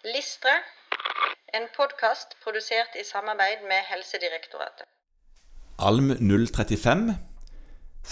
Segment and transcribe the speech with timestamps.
[0.00, 0.54] Listre,
[1.52, 4.86] en podkast produsert i samarbeid med Helsedirektoratet.
[5.76, 7.12] ALM 035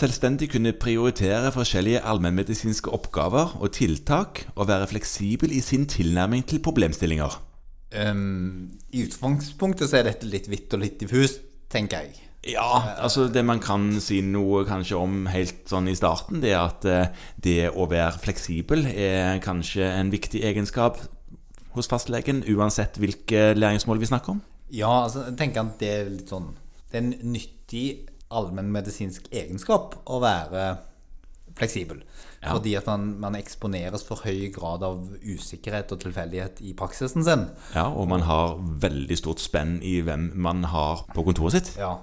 [0.01, 6.61] Selvstendig kunne prioritere forskjellige allmennmedisinske oppgaver og tiltak, og være fleksibel i sin tilnærming til
[6.61, 7.41] problemstillinger.
[7.97, 11.41] Um, I utgangspunktet så er dette litt vidt og litt diffust,
[11.73, 12.21] tenker jeg.
[12.53, 16.67] Ja, altså det man kan si noe kanskje om helt sånn i starten, det er
[16.69, 21.01] at eh, det å være fleksibel er kanskje en viktig egenskap
[21.81, 24.43] hos fastlegen, uansett hvilke læringsmål vi snakker om.
[24.75, 26.51] Ja, altså jeg tenker at det er litt sånn
[26.91, 27.87] Det er en nyttig
[28.29, 30.67] allmennmedisinsk egenskap å være
[31.59, 32.03] fleksibel.
[32.43, 32.53] Ja.
[32.55, 37.49] Fordi at man, man eksponeres for høy grad av usikkerhet og tilfeldighet i praksisen sin.
[37.75, 41.73] Ja, Og man har veldig stort spenn i hvem man har på kontoret sitt.
[41.81, 41.97] Ja.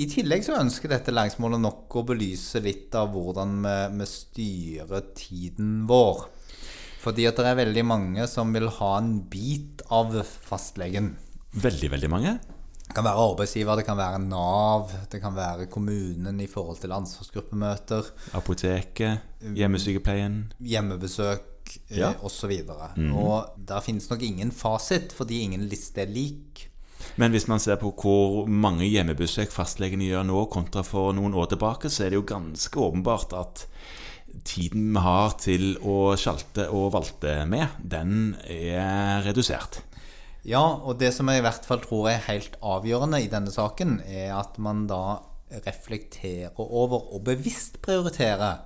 [0.00, 5.10] I tillegg så ønsker dette læringsmålet nok å belyse litt av hvordan vi, vi styrer
[5.18, 6.24] tiden vår.
[6.98, 11.12] Fordi at det er veldig mange som vil ha en bit av fastlegen.
[11.54, 12.38] Veldig, veldig mange.
[12.88, 16.94] Det kan være arbeidsgiver, det kan være Nav, det kan være kommunen i forhold til
[16.96, 19.20] ansvarsgruppemøter, Apoteket,
[19.54, 20.38] hjemmesykepleien.
[20.58, 22.14] hjemmebesøk eh, Ja.
[22.24, 22.54] osv.
[23.12, 26.64] Og der finnes nok ingen fasit, fordi ingen liste er lik.
[27.16, 31.46] Men hvis man ser på hvor mange hjemmebesøk fastlegene gjør nå, kontra for noen år
[31.52, 33.66] tilbake, så er det jo ganske åpenbart at
[34.48, 39.82] tiden vi har til å sjalte og valte med, den er redusert.
[40.48, 43.98] Ja, og det som jeg i hvert fall tror er helt avgjørende i denne saken,
[44.06, 45.18] er at man da
[45.64, 48.64] reflekterer over og bevisst prioriterer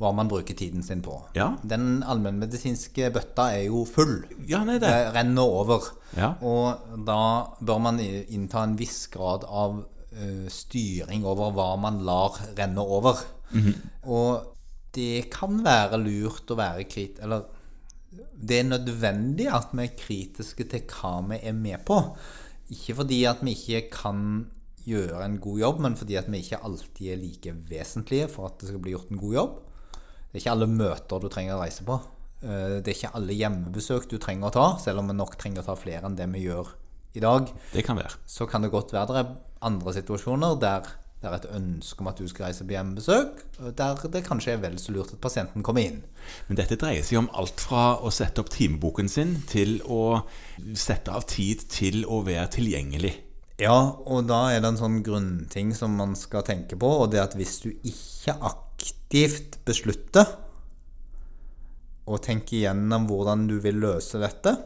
[0.00, 1.18] hva man bruker tiden sin på.
[1.36, 1.50] Ja.
[1.60, 4.22] Den allmennmedisinske bøtta er jo full.
[4.48, 4.88] Ja, nei, det.
[4.88, 5.90] Det renner over.
[6.16, 6.32] Ja.
[6.40, 7.20] Og da
[7.60, 9.82] bør man innta en viss grad av
[10.14, 13.20] eh, styring over hva man lar renne over.
[14.08, 14.56] Og
[14.96, 17.20] det kan være lurt å være krit...
[17.22, 17.46] Eller
[18.10, 21.98] det er nødvendig at vi er kritiske til hva vi er med på.
[22.74, 24.22] Ikke fordi at vi ikke kan
[24.88, 28.62] gjøre en god jobb, men fordi at vi ikke alltid er like vesentlige for at
[28.62, 29.58] det skal bli gjort en god jobb.
[30.30, 31.98] Det er ikke alle møter du trenger å reise på.
[32.42, 35.62] Eh, Det er ikke alle hjemmebesøk du trenger å ta, selv om vi nok trenger
[35.62, 36.72] å ta flere enn det vi gjør
[37.14, 37.50] i dag.
[37.74, 38.16] Det kan være.
[38.26, 40.86] Så kan det godt være det er andre situasjoner der
[41.20, 43.42] det er et ønske om at du skal reise på hjemmebesøk,
[43.76, 45.98] der det kanskje er vel så lurt at pasienten kommer inn.
[46.48, 50.22] Men dette dreier seg om alt fra å sette opp timeboken sin, til å
[50.72, 53.12] sette av tid til å være tilgjengelig.
[53.60, 53.76] Ja,
[54.08, 57.28] og da er det en sånn grunnting som man skal tenke på, og det er
[57.28, 60.24] at hvis du ikke aktivt beslutter
[62.08, 64.56] å tenke igjennom hvordan du vil løse dette,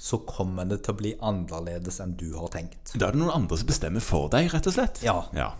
[0.00, 2.94] så kommer det til å bli annerledes enn du har tenkt.
[2.94, 5.00] Da er det noen andre som bestemmer for deg, rett og slett.
[5.04, 5.18] Ja.
[5.36, 5.50] ja.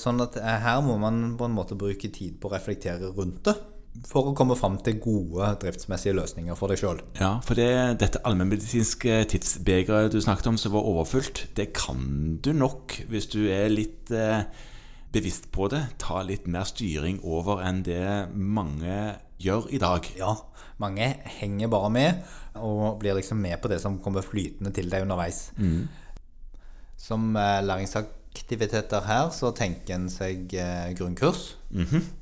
[0.00, 3.42] Sånn at eh, her må man på en måte bruke tid på å reflektere rundt
[3.44, 3.54] det,
[4.08, 7.02] for å komme fram til gode driftsmessige løsninger for deg sjøl.
[7.20, 7.68] Ja, for det,
[8.00, 13.42] dette allmennmedisinske tidsbegeret du snakket om som var overfylt, det kan du nok, hvis du
[13.52, 14.48] er litt eh,
[15.16, 20.06] bevisst på det, ta litt mer styring over enn det mange gjør i dag.
[20.18, 20.34] Ja,
[20.82, 22.20] mange henger bare med,
[22.60, 25.48] og blir liksom med på det som kommer flytende til deg underveis.
[27.00, 31.54] Som eh, læringsaktiviteter her, så tenker en seg eh, grunnkurs.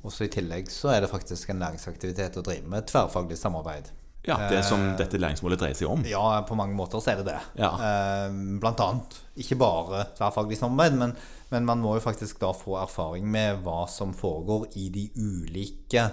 [0.03, 3.91] Og så i tillegg så er det faktisk en læringsaktivitet å drive med tverrfaglig samarbeid.
[4.25, 6.03] Ja, det som dette læringsmålet dreier seg om.
[6.09, 7.39] Ja, på mange måter så er det det.
[7.61, 7.71] Ja.
[7.77, 9.17] Eh, blant annet.
[9.41, 11.15] Ikke bare tverrfaglig samarbeid, men,
[11.51, 16.07] men man må jo faktisk da få erfaring med hva som foregår i de ulike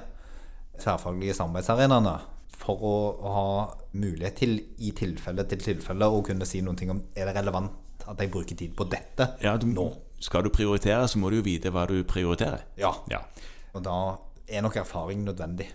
[0.80, 2.18] tverrfaglige samarbeidsarenaene.
[2.62, 2.96] For å
[3.34, 3.46] ha
[3.98, 8.06] mulighet til, i tilfelle til tilfelle, å kunne si noen ting om er det relevant
[8.06, 9.88] at jeg bruker tid på dette Ja, du, nå.
[10.22, 12.66] Skal du prioritere, så må du jo vite hva du prioriterer.
[12.78, 12.92] Ja.
[13.10, 13.22] Ja.
[13.74, 13.96] Og da
[14.46, 15.68] er nok erfaring nødvendig.